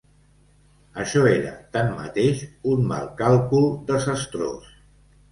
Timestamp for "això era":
1.01-1.51